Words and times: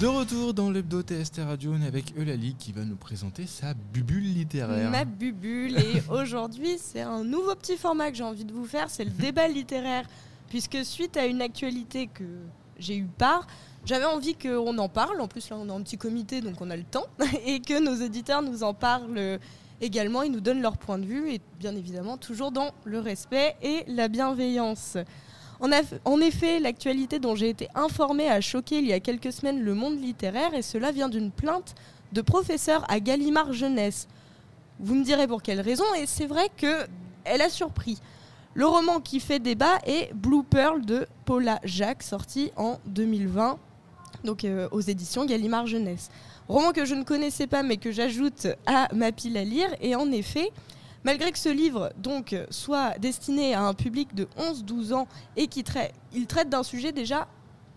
De 0.00 0.06
retour 0.06 0.52
dans 0.52 0.70
l'hebdo 0.70 1.00
TST 1.00 1.38
Radio, 1.38 1.72
on 1.74 1.82
est 1.82 1.86
avec 1.86 2.14
Eulalie 2.18 2.54
qui 2.58 2.70
va 2.70 2.84
nous 2.84 2.96
présenter 2.96 3.46
sa 3.46 3.72
bubule 3.72 4.34
littéraire. 4.34 4.90
Ma 4.90 5.06
bubule, 5.06 5.78
et 5.78 6.02
aujourd'hui 6.10 6.76
c'est 6.76 7.00
un 7.00 7.24
nouveau 7.24 7.54
petit 7.54 7.78
format 7.78 8.10
que 8.10 8.16
j'ai 8.18 8.22
envie 8.22 8.44
de 8.44 8.52
vous 8.52 8.66
faire, 8.66 8.90
c'est 8.90 9.04
le 9.04 9.10
débat 9.18 9.48
littéraire. 9.48 10.06
Puisque 10.50 10.84
suite 10.84 11.16
à 11.16 11.24
une 11.24 11.40
actualité 11.40 12.08
que 12.08 12.24
j'ai 12.78 12.98
eu 12.98 13.06
part, 13.06 13.46
j'avais 13.86 14.04
envie 14.04 14.34
qu'on 14.34 14.76
en 14.76 14.88
parle. 14.90 15.18
En 15.18 15.28
plus, 15.28 15.48
là, 15.48 15.56
on 15.58 15.66
est 15.66 15.72
en 15.72 15.82
petit 15.82 15.96
comité, 15.96 16.42
donc 16.42 16.60
on 16.60 16.68
a 16.68 16.76
le 16.76 16.84
temps. 16.84 17.06
Et 17.46 17.60
que 17.60 17.80
nos 17.82 18.04
auditeurs 18.04 18.42
nous 18.42 18.64
en 18.64 18.74
parlent 18.74 19.38
également. 19.80 20.22
Ils 20.22 20.30
nous 20.30 20.40
donnent 20.40 20.60
leur 20.60 20.76
point 20.76 20.98
de 20.98 21.06
vue. 21.06 21.30
Et 21.30 21.40
bien 21.58 21.74
évidemment, 21.74 22.18
toujours 22.18 22.52
dans 22.52 22.72
le 22.84 23.00
respect 23.00 23.56
et 23.62 23.84
la 23.88 24.08
bienveillance. 24.08 24.98
En, 25.60 26.20
effet, 26.20 26.60
l'actualité 26.60 27.18
dont 27.18 27.34
j'ai 27.34 27.48
été 27.48 27.68
informée 27.74 28.28
a 28.28 28.40
choqué 28.40 28.78
il 28.78 28.86
y 28.86 28.92
a 28.92 29.00
quelques 29.00 29.32
semaines 29.32 29.60
le 29.60 29.74
monde 29.74 29.98
littéraire 30.00 30.54
et 30.54 30.62
cela 30.62 30.92
vient 30.92 31.08
d'une 31.08 31.30
plainte 31.30 31.74
de 32.12 32.20
professeur 32.20 32.84
à 32.88 33.00
Gallimard 33.00 33.52
Jeunesse. 33.52 34.06
Vous 34.78 34.94
me 34.94 35.04
direz 35.04 35.26
pour 35.26 35.42
quelle 35.42 35.60
raison 35.60 35.84
et 35.98 36.06
c'est 36.06 36.26
vrai 36.26 36.50
qu'elle 36.56 37.40
a 37.40 37.48
surpris. 37.48 37.98
Le 38.54 38.66
roman 38.66 39.00
qui 39.00 39.20
fait 39.20 39.38
débat 39.38 39.78
est 39.86 40.12
Blue 40.14 40.42
Pearl 40.42 40.84
de 40.84 41.06
Paula 41.24 41.58
Jacques, 41.64 42.02
sorti 42.02 42.52
en 42.56 42.78
2020, 42.86 43.58
donc 44.24 44.44
euh, 44.44 44.68
aux 44.72 44.80
éditions 44.80 45.24
Gallimard 45.24 45.66
Jeunesse. 45.66 46.10
Roman 46.48 46.72
que 46.72 46.84
je 46.84 46.94
ne 46.94 47.02
connaissais 47.02 47.46
pas 47.46 47.62
mais 47.62 47.76
que 47.76 47.90
j'ajoute 47.90 48.46
à 48.66 48.88
ma 48.94 49.12
pile 49.12 49.36
à 49.36 49.44
lire 49.44 49.68
et 49.80 49.96
en 49.96 50.10
effet, 50.12 50.50
Malgré 51.06 51.30
que 51.30 51.38
ce 51.38 51.48
livre 51.48 51.92
donc 51.98 52.34
soit 52.50 52.98
destiné 52.98 53.54
à 53.54 53.62
un 53.62 53.74
public 53.74 54.12
de 54.16 54.26
11-12 54.40 54.92
ans 54.92 55.06
et 55.36 55.46
qu'il 55.46 55.62
traite, 55.62 55.92
il 56.12 56.26
traite 56.26 56.48
d'un 56.48 56.64
sujet 56.64 56.90
déjà 56.90 57.28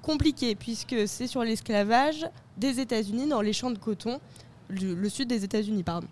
compliqué 0.01 0.55
puisque 0.55 1.07
c'est 1.07 1.27
sur 1.27 1.43
l'esclavage 1.43 2.27
des 2.57 2.79
États-Unis 2.79 3.27
dans 3.27 3.41
les 3.41 3.53
champs 3.53 3.69
de 3.69 3.77
coton, 3.77 4.19
le, 4.69 5.07
sud 5.09 5.27
des 5.27 5.43
États-Unis, 5.43 5.83
pardon. 5.83 6.07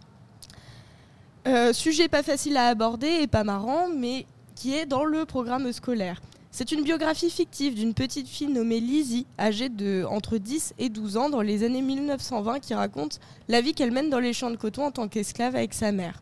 Euh, 1.47 1.73
sujet 1.73 2.07
pas 2.07 2.21
facile 2.21 2.55
à 2.55 2.67
aborder 2.67 3.07
et 3.07 3.25
pas 3.25 3.43
marrant, 3.43 3.89
mais 3.89 4.27
qui 4.53 4.75
est 4.75 4.85
dans 4.85 5.03
le 5.03 5.25
programme 5.25 5.73
scolaire. 5.73 6.21
C'est 6.51 6.71
une 6.71 6.83
biographie 6.83 7.31
fictive 7.31 7.73
d'une 7.73 7.95
petite 7.95 8.27
fille 8.27 8.49
nommée 8.49 8.79
Lizzie, 8.79 9.25
âgée 9.39 9.69
de 9.69 10.05
entre 10.07 10.37
10 10.37 10.75
et 10.77 10.89
12 10.89 11.17
ans 11.17 11.29
dans 11.29 11.41
les 11.41 11.63
années 11.63 11.81
1920, 11.81 12.59
qui 12.59 12.75
raconte 12.75 13.19
la 13.47 13.61
vie 13.61 13.73
qu'elle 13.73 13.91
mène 13.91 14.11
dans 14.11 14.19
les 14.19 14.33
champs 14.33 14.51
de 14.51 14.55
coton 14.55 14.85
en 14.85 14.91
tant 14.91 15.07
qu'esclave 15.07 15.55
avec 15.55 15.73
sa 15.73 15.91
mère 15.91 16.21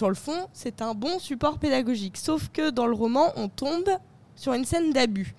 sur 0.00 0.08
le 0.08 0.14
fond, 0.14 0.48
c'est 0.54 0.80
un 0.80 0.94
bon 0.94 1.18
support 1.18 1.58
pédagogique. 1.58 2.16
Sauf 2.16 2.48
que 2.48 2.70
dans 2.70 2.86
le 2.86 2.94
roman, 2.94 3.34
on 3.36 3.50
tombe 3.50 3.90
sur 4.34 4.54
une 4.54 4.64
scène 4.64 4.94
d'abus. 4.94 5.34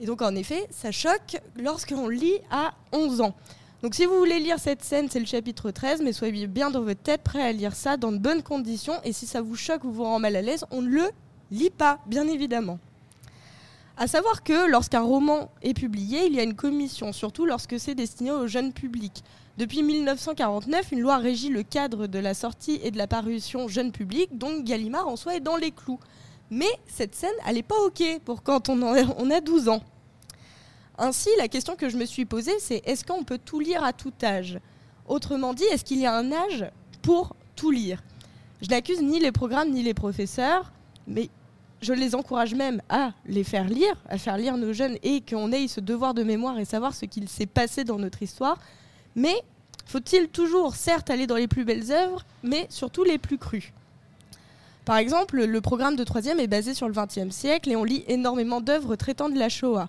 Et 0.00 0.06
donc, 0.06 0.22
en 0.22 0.34
effet, 0.34 0.66
ça 0.70 0.90
choque 0.90 1.36
lorsqu'on 1.56 2.08
lit 2.08 2.38
à 2.50 2.72
11 2.92 3.20
ans. 3.20 3.34
Donc, 3.82 3.94
si 3.94 4.06
vous 4.06 4.16
voulez 4.16 4.38
lire 4.38 4.58
cette 4.58 4.82
scène, 4.82 5.10
c'est 5.10 5.20
le 5.20 5.26
chapitre 5.26 5.70
13, 5.70 6.00
mais 6.00 6.14
soyez 6.14 6.46
bien 6.46 6.70
dans 6.70 6.80
votre 6.80 7.02
tête 7.02 7.22
prêt 7.22 7.42
à 7.42 7.52
lire 7.52 7.74
ça 7.74 7.98
dans 7.98 8.12
de 8.12 8.16
bonnes 8.16 8.42
conditions. 8.42 8.94
Et 9.04 9.12
si 9.12 9.26
ça 9.26 9.42
vous 9.42 9.56
choque 9.56 9.84
ou 9.84 9.92
vous 9.92 10.04
rend 10.04 10.18
mal 10.18 10.36
à 10.36 10.40
l'aise, 10.40 10.64
on 10.70 10.80
ne 10.80 10.88
le 10.88 11.10
lit 11.50 11.68
pas, 11.68 11.98
bien 12.06 12.26
évidemment. 12.26 12.78
À 14.02 14.08
savoir 14.08 14.42
que 14.42 14.68
lorsqu'un 14.68 15.02
roman 15.02 15.52
est 15.62 15.74
publié, 15.74 16.26
il 16.26 16.34
y 16.34 16.40
a 16.40 16.42
une 16.42 16.56
commission, 16.56 17.12
surtout 17.12 17.46
lorsque 17.46 17.78
c'est 17.78 17.94
destiné 17.94 18.32
au 18.32 18.48
jeune 18.48 18.72
public. 18.72 19.22
Depuis 19.58 19.84
1949, 19.84 20.90
une 20.90 20.98
loi 20.98 21.18
régit 21.18 21.50
le 21.50 21.62
cadre 21.62 22.08
de 22.08 22.18
la 22.18 22.34
sortie 22.34 22.80
et 22.82 22.90
de 22.90 22.98
la 22.98 23.06
parution 23.06 23.68
jeune 23.68 23.92
public, 23.92 24.36
donc 24.36 24.64
Gallimard 24.64 25.06
en 25.06 25.14
soi 25.14 25.36
est 25.36 25.40
dans 25.40 25.54
les 25.54 25.70
clous. 25.70 26.00
Mais 26.50 26.66
cette 26.88 27.14
scène, 27.14 27.30
elle 27.46 27.54
n'est 27.54 27.62
pas 27.62 27.78
OK 27.78 28.02
pour 28.24 28.42
quand 28.42 28.68
on, 28.68 28.82
on 28.82 29.30
a 29.30 29.40
12 29.40 29.68
ans. 29.68 29.84
Ainsi, 30.98 31.28
la 31.38 31.46
question 31.46 31.76
que 31.76 31.88
je 31.88 31.96
me 31.96 32.04
suis 32.04 32.24
posée, 32.24 32.58
c'est 32.58 32.82
est-ce 32.84 33.04
qu'on 33.04 33.22
peut 33.22 33.38
tout 33.38 33.60
lire 33.60 33.84
à 33.84 33.92
tout 33.92 34.12
âge? 34.24 34.58
Autrement 35.06 35.54
dit, 35.54 35.62
est-ce 35.70 35.84
qu'il 35.84 36.00
y 36.00 36.06
a 36.06 36.16
un 36.16 36.32
âge 36.32 36.68
pour 37.02 37.36
tout 37.54 37.70
lire? 37.70 38.02
Je 38.62 38.68
n'accuse 38.68 39.00
ni 39.00 39.20
les 39.20 39.30
programmes 39.30 39.70
ni 39.70 39.84
les 39.84 39.94
professeurs, 39.94 40.72
mais 41.06 41.30
je 41.82 41.92
les 41.92 42.14
encourage 42.14 42.54
même 42.54 42.80
à 42.88 43.12
les 43.26 43.44
faire 43.44 43.68
lire, 43.68 43.96
à 44.08 44.16
faire 44.16 44.38
lire 44.38 44.56
nos 44.56 44.72
jeunes 44.72 44.96
et 45.02 45.20
qu'on 45.20 45.52
ait 45.52 45.68
ce 45.68 45.80
devoir 45.80 46.14
de 46.14 46.22
mémoire 46.22 46.58
et 46.58 46.64
savoir 46.64 46.94
ce 46.94 47.04
qu'il 47.04 47.28
s'est 47.28 47.46
passé 47.46 47.84
dans 47.84 47.98
notre 47.98 48.22
histoire 48.22 48.58
mais 49.14 49.34
faut-il 49.86 50.28
toujours, 50.28 50.74
certes, 50.74 51.10
aller 51.10 51.26
dans 51.26 51.36
les 51.36 51.48
plus 51.48 51.64
belles 51.64 51.90
œuvres, 51.90 52.24
mais 52.42 52.66
surtout 52.70 53.04
les 53.04 53.18
plus 53.18 53.38
crues? 53.38 53.72
Par 54.84 54.96
exemple, 54.96 55.44
le 55.44 55.60
programme 55.60 55.96
de 55.96 56.04
troisième 56.04 56.40
est 56.40 56.48
basé 56.48 56.74
sur 56.74 56.88
le 56.88 56.94
XXe 56.94 57.34
siècle 57.34 57.70
et 57.70 57.76
on 57.76 57.84
lit 57.84 58.04
énormément 58.08 58.60
d'œuvres 58.60 58.96
traitant 58.96 59.28
de 59.28 59.38
la 59.38 59.48
Shoah. 59.48 59.88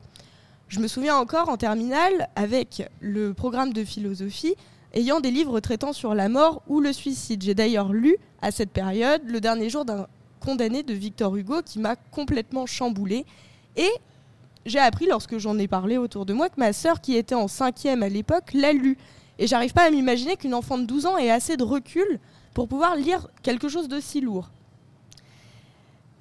Je 0.68 0.80
me 0.80 0.88
souviens 0.88 1.16
encore 1.16 1.50
en 1.50 1.58
terminale 1.58 2.30
avec 2.36 2.84
le 3.00 3.34
programme 3.34 3.74
de 3.74 3.84
philosophie 3.84 4.56
ayant 4.94 5.20
des 5.20 5.32
livres 5.32 5.60
traitant 5.60 5.94
sur 5.94 6.14
la 6.14 6.30
mort 6.30 6.62
ou 6.68 6.80
le 6.80 6.94
suicide. 6.94 7.42
J'ai 7.42 7.56
d'ailleurs 7.56 7.92
lu 7.92 8.18
à 8.42 8.52
cette 8.52 8.70
période 8.70 9.22
Le 9.26 9.42
dernier 9.42 9.70
jour 9.70 9.86
d'un 9.86 10.08
condamné 10.44 10.84
de 10.84 10.94
Victor 10.94 11.36
Hugo 11.36 11.62
qui 11.64 11.80
m'a 11.80 11.96
complètement 11.96 12.66
chamboulé 12.66 13.26
et 13.76 13.90
j'ai 14.66 14.80
appris 14.80 15.08
lorsque 15.08 15.38
j'en 15.38 15.58
ai 15.58 15.68
parlé 15.68 15.98
autour 15.98 16.26
de 16.26 16.34
moi 16.34 16.50
que 16.50 16.58
ma 16.60 16.74
sœur, 16.74 17.02
qui 17.02 17.16
était 17.16 17.36
en 17.36 17.48
cinquième 17.48 18.04
à 18.04 18.10
l'époque, 18.10 18.54
l'a 18.54 18.72
lu. 18.72 18.98
Et 19.40 19.48
j'arrive 19.48 19.74
pas 19.74 19.84
à 19.84 19.90
m'imaginer 19.90 20.38
qu'une 20.38 20.54
enfant 20.54 20.78
de 20.78 20.86
12 20.86 21.06
ans 21.06 21.18
ait 21.18 21.32
assez 21.32 21.58
de 21.58 21.64
recul 21.64 22.20
pour 22.54 22.68
pouvoir 22.68 22.96
lire 22.96 23.28
quelque 23.42 23.68
chose 23.68 23.88
de 23.88 24.00
si 24.00 24.22
lourd. 24.22 24.52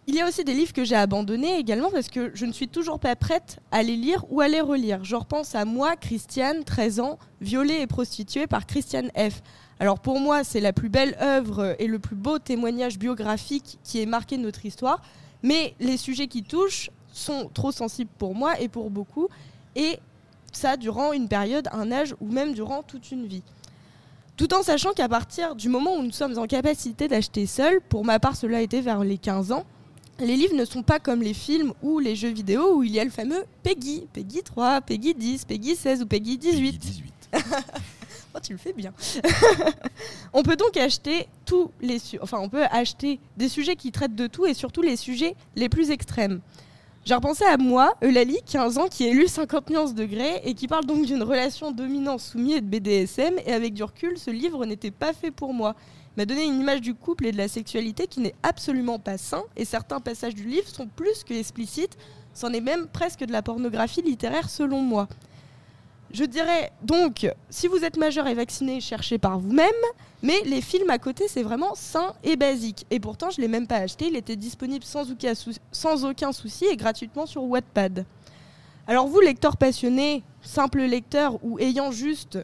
Il 0.09 0.17
y 0.17 0.21
a 0.21 0.27
aussi 0.27 0.43
des 0.43 0.53
livres 0.53 0.73
que 0.73 0.83
j'ai 0.85 0.97
abandonnés 0.97 1.59
également 1.59 1.89
parce 1.89 2.09
que 2.09 2.33
je 2.35 2.45
ne 2.45 2.53
suis 2.53 2.67
toujours 2.67 2.99
pas 2.99 3.15
prête 3.15 3.61
à 3.71 3.85
les 3.85 3.95
lire 3.95 4.25
ou 4.31 4.41
à 4.41 4.49
les 4.49 4.61
relire. 4.61 5.05
Je 5.05 5.15
repense 5.15 5.55
à 5.55 5.65
moi, 5.65 5.95
Christiane, 5.95 6.65
13 6.65 6.99
ans, 6.99 7.21
violée 7.41 7.81
et 7.81 7.87
prostituée 7.87 8.49
par 8.49 8.67
Christiane 8.67 9.11
F. 9.17 9.43
Alors 9.79 10.01
pour 10.01 10.19
moi, 10.19 10.43
c'est 10.43 10.59
la 10.59 10.73
plus 10.73 10.89
belle 10.89 11.17
œuvre 11.21 11.77
et 11.79 11.87
le 11.87 12.01
plus 12.01 12.17
beau 12.17 12.41
témoignage 12.41 12.99
biographique 12.99 13.79
qui 13.85 14.01
ait 14.01 14.07
marqué 14.07 14.39
notre 14.39 14.67
histoire. 14.67 15.03
Mais 15.45 15.77
les 15.79 15.97
sujets 15.97 16.27
qui 16.27 16.43
touchent 16.43 16.91
sont 17.13 17.49
trop 17.55 17.71
sensibles 17.71 18.11
pour 18.19 18.35
moi 18.35 18.61
et 18.61 18.69
pour 18.69 18.91
beaucoup. 18.91 19.29
Et 19.77 20.01
ça 20.53 20.77
durant 20.77 21.13
une 21.13 21.29
période, 21.29 21.69
un 21.71 21.93
âge 21.93 22.17
ou 22.21 22.27
même 22.27 22.55
durant 22.55 22.83
toute 22.83 23.13
une 23.13 23.27
vie. 23.27 23.45
Tout 24.37 24.53
en 24.53 24.65
sachant 24.65 24.95
qu'à 24.95 25.09
partir 25.09 25.55
du 25.55 25.69
moment 25.69 25.95
où 25.95 26.03
nous 26.03 26.11
sommes 26.11 26.39
en 26.39 26.49
capacité 26.49 27.07
d'acheter 27.07 27.47
seul, 27.47 27.81
pour 27.81 28.05
ma 28.05 28.19
part 28.19 28.35
cela 28.35 28.59
a 28.59 28.61
été 28.63 28.81
vers 28.81 29.05
les 29.05 29.19
15 29.19 29.53
ans, 29.53 29.65
les 30.23 30.37
livres 30.37 30.55
ne 30.55 30.65
sont 30.65 30.83
pas 30.83 30.99
comme 30.99 31.23
les 31.23 31.35
films 31.35 31.73
ou 31.83 31.99
les 31.99 32.17
jeux 32.17 32.31
vidéo 32.31 32.77
où 32.77 32.83
il 32.83 32.93
y 32.93 33.01
a 33.01 33.05
le 33.05 33.11
fameux 33.11 33.45
Peggy, 33.63 34.07
Peggy 34.13 34.43
3, 34.43 34.81
Peggy 34.83 35.15
10, 35.15 35.45
Peggy 35.45 35.77
16 35.77 36.03
ou 36.03 36.07
Peggy 36.07 36.39
18. 36.39 36.79
Peggy 36.79 36.79
18. 36.79 37.13
oh, 38.35 38.39
tu 38.43 38.53
le 38.53 38.59
fais 38.59 38.73
bien. 38.73 38.93
on 40.33 40.43
peut 40.43 40.57
donc 40.57 40.77
acheter 40.77 41.27
tous 41.45 41.71
les 41.81 41.99
enfin 42.21 42.39
on 42.41 42.49
peut 42.49 42.65
acheter 42.71 43.19
des 43.37 43.49
sujets 43.49 43.77
qui 43.77 43.91
traitent 43.91 44.15
de 44.15 44.27
tout 44.27 44.47
et 44.47 44.55
surtout 44.55 44.83
les 44.83 44.97
sujets 44.97 45.35
les 45.57 45.69
plus 45.69 45.91
extrêmes. 45.91 46.41
J'ai 47.05 47.17
repensé 47.17 47.43
à 47.45 47.57
moi, 47.57 47.95
Eulalie, 48.01 48.39
15 48.47 48.79
ans, 48.79 48.87
qui 48.87 49.09
ai 49.09 49.13
lu 49.13 49.27
50 49.27 49.71
nuances 49.71 49.93
de 49.93 50.05
gré 50.05 50.41
et 50.45 50.55
qui 50.55 50.69
parle 50.69 50.85
donc 50.85 51.05
d'une 51.05 51.25
relation 51.25 51.73
dominante 51.73 52.21
soumise 52.21 52.59
et 52.59 52.61
de 52.61 52.67
BDSM. 52.67 53.41
Et 53.45 53.53
avec 53.53 53.75
du 53.75 53.83
recul, 53.83 54.17
ce 54.19 54.31
livre 54.31 54.65
n'était 54.67 54.93
pas 54.93 55.13
fait 55.13 55.33
pour 55.33 55.53
moi. 55.53 55.75
M'a 56.17 56.27
donné 56.27 56.45
une 56.45 56.61
image 56.61 56.83
du 56.83 56.95
couple 56.95 57.27
et 57.27 57.33
de 57.33 57.39
la 57.39 57.49
sexualité 57.49 58.07
qui 58.07 58.21
n'est 58.21 58.35
absolument 58.43 58.99
pas 58.99 59.17
sain. 59.17 59.45
Et 59.57 59.65
certains 59.65 60.01
passages 60.01 60.35
du 60.35 60.45
livre 60.45 60.69
sont 60.69 60.87
plus 60.87 61.25
que 61.25 61.33
explicites. 61.33 61.97
C'en 62.35 62.53
est 62.53 62.61
même 62.61 62.87
presque 62.87 63.25
de 63.25 63.33
la 63.33 63.43
pornographie 63.43 64.03
littéraire 64.03 64.51
selon 64.51 64.81
moi. 64.81 65.09
Je 66.13 66.25
dirais 66.25 66.71
donc, 66.83 67.27
si 67.49 67.69
vous 67.69 67.85
êtes 67.85 67.97
majeur 67.97 68.27
et 68.27 68.35
vacciné, 68.35 68.83
cherchez 68.83 69.17
par 69.17 69.39
vous-même. 69.39 69.71
Mais 70.23 70.43
les 70.45 70.61
films 70.61 70.91
à 70.91 70.99
côté, 70.99 71.27
c'est 71.27 71.43
vraiment 71.43 71.75
sain 71.75 72.15
et 72.23 72.37
basique. 72.37 72.87
Et 72.91 73.01
pourtant, 73.01 73.31
je 73.31 73.41
ne 73.41 73.43
l'ai 73.43 73.49
même 73.49 73.67
pas 73.67 73.79
acheté. 73.79 74.09
Il 74.09 74.17
était 74.17 74.37
disponible 74.37 74.85
sans 74.85 75.11
aucun, 75.11 75.33
sans 75.73 76.05
aucun 76.05 76.33
souci 76.33 76.67
et 76.67 76.77
gratuitement 76.77 77.25
sur 77.25 77.43
Wattpad. 77.45 78.05
Alors 78.87 79.09
vous, 79.09 79.21
lecteur 79.21 79.57
passionné, 79.57 80.23
simple 80.43 80.83
lecteur 80.83 81.43
ou 81.43 81.59
ayant 81.59 81.91
juste 81.91 82.39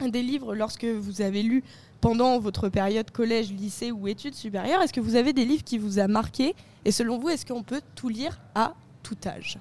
des 0.00 0.22
livres 0.22 0.54
lorsque 0.54 0.84
vous 0.84 1.22
avez 1.22 1.42
lu 1.42 1.64
pendant 2.00 2.38
votre 2.38 2.68
période 2.68 3.10
collège, 3.10 3.52
lycée 3.52 3.90
ou 3.90 4.08
études 4.08 4.34
supérieures, 4.34 4.82
est-ce 4.82 4.92
que 4.92 5.00
vous 5.00 5.16
avez 5.16 5.32
des 5.32 5.44
livres 5.44 5.64
qui 5.64 5.78
vous 5.78 5.98
a 5.98 6.08
marqué 6.08 6.54
Et 6.84 6.92
selon 6.92 7.18
vous, 7.18 7.28
est-ce 7.28 7.46
qu'on 7.46 7.62
peut 7.62 7.82
tout 7.94 8.08
lire 8.08 8.38
à 8.54 8.74
tout 9.02 9.16
âge? 9.26 9.58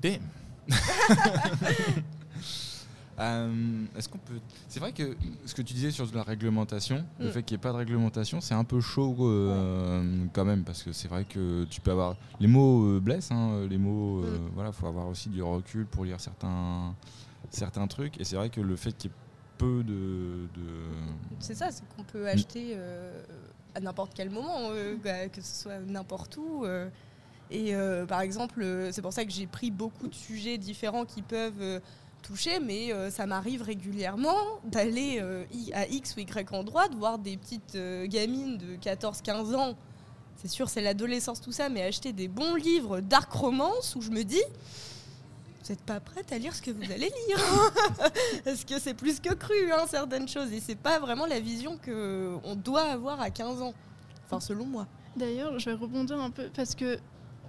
Damn 0.00 0.20
Euh, 3.20 3.84
est-ce 3.96 4.08
qu'on 4.08 4.18
peut. 4.18 4.40
C'est 4.68 4.80
vrai 4.80 4.92
que 4.92 5.14
ce 5.44 5.54
que 5.54 5.60
tu 5.60 5.74
disais 5.74 5.90
sur 5.90 6.06
la 6.14 6.22
réglementation, 6.22 7.04
le 7.18 7.28
mm. 7.28 7.32
fait 7.32 7.42
qu'il 7.42 7.54
n'y 7.56 7.60
ait 7.60 7.62
pas 7.62 7.72
de 7.72 7.76
réglementation, 7.76 8.40
c'est 8.40 8.54
un 8.54 8.64
peu 8.64 8.80
chaud 8.80 9.14
euh, 9.20 10.24
quand 10.32 10.44
même, 10.44 10.64
parce 10.64 10.82
que 10.82 10.92
c'est 10.92 11.08
vrai 11.08 11.24
que 11.24 11.64
tu 11.64 11.82
peux 11.82 11.90
avoir. 11.90 12.16
Les 12.40 12.46
mots 12.46 12.86
euh, 12.86 13.00
blessent, 13.00 13.30
hein, 13.30 13.66
les 13.68 13.76
mots. 13.76 14.22
Mm. 14.22 14.50
Voilà, 14.54 14.72
faut 14.72 14.86
avoir 14.86 15.06
aussi 15.06 15.28
du 15.28 15.42
recul 15.42 15.84
pour 15.84 16.04
lire 16.06 16.18
certains, 16.18 16.94
certains 17.50 17.86
trucs. 17.86 18.18
Et 18.18 18.24
c'est 18.24 18.36
vrai 18.36 18.48
que 18.48 18.62
le 18.62 18.76
fait 18.76 18.96
qu'il 18.96 19.10
y 19.10 19.12
ait 19.12 19.16
de. 19.66 20.48
C'est 21.38 21.54
ça, 21.54 21.70
c'est 21.70 21.82
qu'on 21.96 22.04
peut 22.04 22.28
acheter 22.28 22.76
à 23.74 23.80
n'importe 23.80 24.12
quel 24.14 24.30
moment, 24.30 24.70
bah, 25.02 25.28
que 25.28 25.40
ce 25.40 25.62
soit 25.62 25.78
n'importe 25.80 26.36
où. 26.36 26.64
Et 27.50 27.74
par 28.08 28.20
exemple, 28.20 28.64
c'est 28.92 29.02
pour 29.02 29.12
ça 29.12 29.24
que 29.24 29.30
j'ai 29.30 29.46
pris 29.46 29.70
beaucoup 29.70 30.08
de 30.08 30.14
sujets 30.14 30.58
différents 30.58 31.04
qui 31.04 31.22
peuvent 31.22 31.80
toucher, 32.20 32.60
mais 32.60 32.92
euh, 32.92 33.10
ça 33.10 33.26
m'arrive 33.26 33.62
régulièrement 33.62 34.36
d'aller 34.64 35.18
euh, 35.20 35.44
à 35.72 35.86
X 35.86 36.14
ou 36.16 36.20
Y 36.20 36.52
endroit, 36.52 36.88
de 36.88 36.96
voir 36.96 37.18
des 37.18 37.36
petites 37.36 37.74
euh, 37.74 38.06
gamines 38.06 38.58
de 38.58 38.76
14-15 38.76 39.54
ans. 39.54 39.74
C'est 40.36 40.48
sûr, 40.48 40.68
c'est 40.68 40.80
l'adolescence, 40.80 41.40
tout 41.40 41.52
ça, 41.52 41.68
mais 41.68 41.82
acheter 41.82 42.12
des 42.12 42.28
bons 42.28 42.54
livres 42.54 43.00
dark 43.00 43.30
romance 43.32 43.94
où 43.96 44.00
je 44.00 44.10
me 44.10 44.22
dis, 44.22 44.42
vous 45.62 45.68
n'êtes 45.70 45.82
pas 45.82 46.00
prête 46.00 46.32
à 46.32 46.38
lire 46.38 46.54
ce 46.54 46.62
que 46.62 46.70
vous 46.70 46.82
allez 46.84 47.10
lire. 47.28 47.38
Parce 48.44 48.64
que 48.64 48.78
c'est 48.78 48.94
plus 48.94 49.20
que 49.20 49.34
cru, 49.34 49.72
hein, 49.72 49.84
certaines 49.88 50.28
choses. 50.28 50.52
Et 50.52 50.60
c'est 50.60 50.74
pas 50.78 50.98
vraiment 50.98 51.26
la 51.26 51.40
vision 51.40 51.78
qu'on 51.84 52.54
doit 52.56 52.82
avoir 52.82 53.20
à 53.20 53.30
15 53.30 53.60
ans. 53.62 53.74
Enfin, 54.26 54.40
selon 54.40 54.64
moi. 54.64 54.86
D'ailleurs, 55.16 55.58
je 55.58 55.66
vais 55.70 55.76
rebondir 55.76 56.20
un 56.20 56.30
peu 56.30 56.48
parce 56.54 56.74
que 56.76 56.98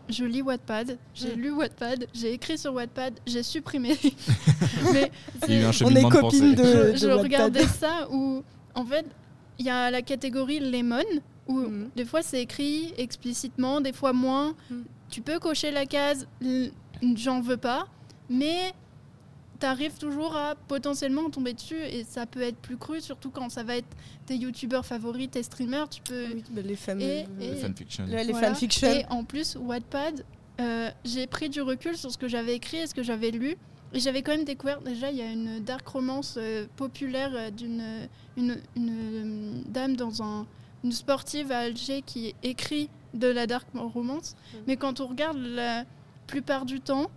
je 0.09 0.25
lis 0.25 0.41
Wattpad, 0.41 0.97
j'ai 1.13 1.35
Mm. 1.35 1.39
lu 1.39 1.51
Wattpad, 1.51 2.07
j'ai 2.13 2.33
écrit 2.33 2.57
sur 2.57 2.73
Wattpad, 2.73 3.19
j'ai 3.27 3.43
supprimé. 3.43 3.95
Mais 4.93 5.11
Il 5.47 5.53
y 5.53 5.57
a 5.57 5.61
eu 5.61 5.63
un 5.65 5.71
c'est- 5.71 5.85
On 5.85 5.89
est 5.95 6.03
de 6.03 6.09
copines 6.09 6.55
de, 6.55 6.63
je, 6.63 6.95
je 6.97 7.05
de 7.05 7.11
Wattpad. 7.11 7.21
regardais 7.23 7.67
ça 7.67 8.07
où, 8.11 8.43
en 8.73 8.83
fait, 8.85 9.05
il 9.59 9.65
y 9.67 9.69
a 9.69 9.91
la 9.91 10.01
catégorie 10.01 10.59
Lemon 10.59 11.03
où 11.47 11.59
Mhm. 11.59 11.89
des 11.95 12.05
fois 12.05 12.23
c'est 12.23 12.41
écrit 12.41 12.93
explicitement, 12.97 13.79
des 13.79 13.93
fois 13.93 14.11
moins. 14.11 14.55
Mhm. 14.71 14.83
Tu 15.09 15.21
peux 15.21 15.37
cocher 15.39 15.69
la 15.71 15.85
case 15.85 16.27
j'en 17.15 17.41
veux 17.41 17.57
pas, 17.57 17.87
mais 18.31 18.73
tu 19.59 19.65
arrives 19.67 19.97
toujours 19.99 20.35
à 20.35 20.55
potentiellement 20.55 21.29
tomber 21.29 21.53
dessus 21.53 21.77
et 21.83 22.03
ça 22.03 22.25
peut 22.25 22.41
être 22.41 22.57
plus 22.57 22.77
cru, 22.77 22.99
surtout 23.01 23.29
quand 23.29 23.49
ça 23.49 23.61
va 23.63 23.77
être 23.77 23.87
tes 24.25 24.35
youtubeurs 24.35 24.85
favoris, 24.85 25.29
tes 25.29 25.43
streamers. 25.43 25.87
Tu 25.89 26.01
peux. 26.01 26.27
Oui, 26.33 26.43
bah, 26.49 26.61
les 26.63 26.75
fameux. 26.75 27.01
Et- 27.03 27.25
les 27.39 27.55
Voilà. 28.31 28.47
fanfictions. 28.47 28.87
Et 28.91 29.05
en 29.09 29.23
plus, 29.23 29.55
Wattpad, 29.55 30.25
euh, 30.59 30.89
j'ai 31.05 31.27
pris 31.27 31.49
du 31.49 31.61
recul 31.61 31.95
sur 31.95 32.11
ce 32.11 32.17
que 32.17 32.27
j'avais 32.27 32.55
écrit 32.55 32.77
et 32.77 32.87
ce 32.87 32.95
que 32.95 33.03
j'avais 33.03 33.29
lu. 33.31 33.55
Et 33.93 33.99
j'avais 33.99 34.21
quand 34.21 34.31
même 34.31 34.45
découvert, 34.45 34.79
déjà, 34.81 35.11
il 35.11 35.17
y 35.17 35.21
a 35.21 35.29
une 35.29 35.59
dark 35.59 35.85
romance 35.85 36.35
euh, 36.37 36.65
populaire 36.77 37.31
euh, 37.35 37.51
d'une 37.51 37.83
une, 38.37 38.57
une, 38.77 38.89
euh, 38.89 39.61
dame 39.67 39.97
dans 39.97 40.23
un, 40.23 40.47
une 40.85 40.93
sportive 40.93 41.51
à 41.51 41.59
Alger 41.59 42.01
qui 42.01 42.33
écrit 42.41 42.89
de 43.13 43.27
la 43.27 43.45
dark 43.47 43.67
romance. 43.75 44.35
Mais 44.65 44.77
quand 44.77 45.01
on 45.01 45.07
regarde 45.07 45.37
la 45.37 45.83
plupart 46.25 46.63
du 46.65 46.79
temps, 46.79 47.11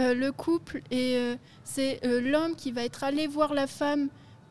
euh, 0.00 0.14
le 0.14 0.32
couple, 0.32 0.82
et 0.90 1.16
euh, 1.16 1.36
c'est 1.62 2.00
euh, 2.04 2.20
l'homme 2.20 2.56
qui 2.56 2.72
va 2.72 2.84
être 2.84 3.04
allé 3.04 3.26
voir 3.26 3.54
la 3.54 3.66
femme 3.66 4.08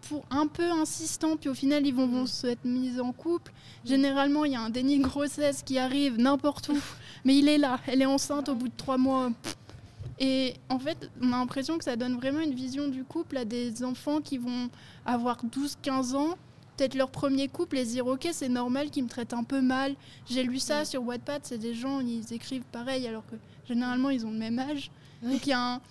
pour 0.07 0.23
un 0.29 0.47
peu 0.47 0.69
insistant, 0.71 1.35
puis 1.37 1.49
au 1.49 1.53
final, 1.53 1.85
ils 1.85 1.93
vont, 1.93 2.07
vont 2.07 2.25
se 2.25 2.47
être 2.47 2.63
mis 2.65 2.99
en 2.99 3.11
couple. 3.11 3.51
Généralement, 3.83 4.45
il 4.45 4.53
y 4.53 4.55
a 4.55 4.61
un 4.61 4.69
déni 4.69 4.99
de 4.99 5.03
grossesse 5.03 5.63
qui 5.63 5.77
arrive 5.77 6.17
n'importe 6.19 6.69
où, 6.69 6.77
mais 7.25 7.35
il 7.35 7.49
est 7.49 7.57
là, 7.57 7.79
elle 7.87 8.01
est 8.01 8.05
enceinte 8.05 8.47
au 8.47 8.55
bout 8.55 8.67
de 8.67 8.77
trois 8.77 8.97
mois. 8.97 9.31
Et 10.19 10.53
en 10.69 10.79
fait, 10.79 11.09
on 11.21 11.27
a 11.33 11.37
l'impression 11.37 11.77
que 11.77 11.83
ça 11.83 11.95
donne 11.95 12.17
vraiment 12.17 12.41
une 12.41 12.53
vision 12.53 12.87
du 12.87 13.03
couple 13.03 13.37
à 13.37 13.45
des 13.45 13.83
enfants 13.83 14.21
qui 14.21 14.37
vont 14.37 14.69
avoir 15.05 15.43
12-15 15.45 16.15
ans, 16.15 16.35
peut-être 16.75 16.95
leur 16.95 17.09
premier 17.09 17.47
couple, 17.47 17.77
et 17.77 17.85
se 17.85 17.91
dire 17.91 18.05
Ok, 18.05 18.27
c'est 18.31 18.49
normal 18.49 18.89
qu'ils 18.89 19.05
me 19.05 19.09
traitent 19.09 19.33
un 19.33 19.43
peu 19.43 19.61
mal. 19.61 19.95
J'ai 20.29 20.43
lu 20.43 20.59
ça 20.59 20.81
Mm. 20.81 20.85
sur 20.85 21.03
Wattpad, 21.03 21.41
c'est 21.43 21.57
des 21.57 21.73
gens, 21.73 22.01
ils 22.01 22.33
écrivent 22.33 22.65
pareil, 22.71 23.07
alors 23.07 23.25
que 23.25 23.35
généralement, 23.67 24.09
ils 24.09 24.25
ont 24.25 24.31
le 24.31 24.37
même 24.37 24.59
âge. 24.59 24.91
Oui. 25.23 25.33
Donc 25.33 25.45
il 25.47 25.49
y, 25.49 25.53
a 25.53 25.73
un- 25.75 25.81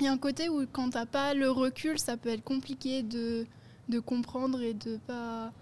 il 0.00 0.04
y 0.04 0.08
a 0.08 0.12
un 0.12 0.18
côté 0.18 0.48
où, 0.48 0.64
quand 0.72 0.90
t'as 0.90 1.06
pas 1.06 1.34
le 1.34 1.50
recul, 1.50 1.98
ça 1.98 2.16
peut 2.16 2.28
être 2.30 2.44
compliqué 2.44 3.02
de, 3.02 3.46
de 3.88 4.00
comprendre 4.00 4.60
et 4.62 4.74
de 4.74 4.98
pas, 5.06 5.52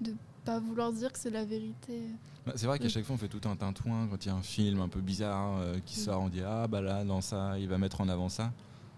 de 0.00 0.14
pas 0.44 0.58
vouloir 0.58 0.92
dire 0.92 1.12
que 1.12 1.18
c'est 1.18 1.30
la 1.30 1.44
vérité. 1.44 2.00
Bah, 2.46 2.52
c'est 2.56 2.66
vrai 2.66 2.78
qu'à 2.80 2.88
chaque 2.88 3.04
fois 3.04 3.14
on 3.14 3.18
fait 3.18 3.28
tout 3.28 3.46
un 3.48 3.54
tintouin 3.54 4.08
quand 4.10 4.24
il 4.24 4.28
y 4.28 4.30
a 4.32 4.34
un 4.34 4.42
film 4.42 4.80
un 4.80 4.88
peu 4.88 5.00
bizarre 5.00 5.58
euh, 5.60 5.76
qui 5.86 5.94
sort, 6.00 6.22
on 6.22 6.28
dit 6.28 6.40
ah 6.44 6.66
bah 6.66 6.80
là 6.80 7.04
dans 7.04 7.20
ça 7.20 7.56
il 7.58 7.68
va 7.68 7.78
mettre 7.78 8.00
en 8.00 8.08
avant 8.08 8.28
ça. 8.28 8.52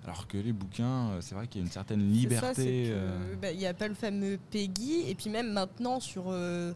Alors 0.07 0.27
que 0.27 0.39
les 0.39 0.53
bouquins, 0.53 1.11
euh, 1.11 1.19
c'est 1.21 1.35
vrai 1.35 1.47
qu'il 1.47 1.61
y 1.61 1.65
a 1.65 1.67
une 1.67 1.73
certaine 1.73 2.11
liberté. 2.11 2.87
euh, 2.89 3.35
bah, 3.41 3.51
Il 3.53 3.59
n'y 3.59 3.67
a 3.67 3.75
pas 3.75 3.89
le 3.89 3.95
fameux 3.95 4.39
Peggy. 4.51 5.03
Et 5.09 5.15
puis 5.15 5.29
même 5.31 5.53
maintenant 5.53 5.99
sur 6.01 6.25
euh, 6.29 6.73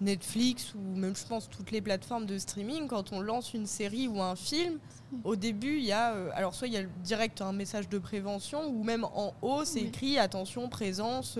Netflix 0.00 0.74
ou 0.74 0.96
même 0.96 1.16
je 1.16 1.26
pense 1.26 1.48
toutes 1.50 1.70
les 1.70 1.80
plateformes 1.80 2.26
de 2.26 2.38
streaming, 2.38 2.86
quand 2.86 3.12
on 3.12 3.20
lance 3.20 3.54
une 3.54 3.66
série 3.66 4.06
ou 4.08 4.22
un 4.22 4.36
film, 4.36 4.78
au 5.24 5.34
début 5.36 5.78
il 5.78 5.84
y 5.84 5.92
a... 5.92 6.14
euh, 6.14 6.30
alors 6.34 6.54
soit 6.54 6.68
il 6.68 6.74
y 6.74 6.76
a 6.76 6.84
direct 7.02 7.40
un 7.40 7.52
message 7.52 7.88
de 7.88 7.98
prévention 7.98 8.68
ou 8.68 8.84
même 8.84 9.04
en 9.04 9.34
haut 9.42 9.64
c'est 9.64 9.80
écrit 9.80 10.18
attention, 10.18 10.68
présence 10.68 11.38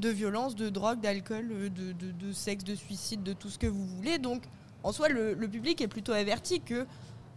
de 0.00 0.08
violence, 0.08 0.54
de 0.54 0.70
drogue, 0.70 1.00
d'alcool, 1.00 1.48
euh, 1.52 1.68
de, 1.68 1.92
de- 1.92 2.12
de 2.12 2.32
sexe, 2.32 2.64
de 2.64 2.74
suicide, 2.74 3.22
de 3.22 3.32
tout 3.32 3.48
ce 3.50 3.58
que 3.58 3.66
vous 3.66 3.86
voulez. 3.86 4.18
Donc 4.18 4.42
en 4.82 4.92
soi 4.92 5.08
le, 5.08 5.34
le 5.34 5.48
public 5.48 5.80
est 5.80 5.88
plutôt 5.88 6.12
averti 6.12 6.60
que... 6.60 6.86